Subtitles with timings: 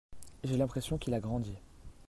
[0.43, 1.55] j'ai l'impression qu'il a grandi.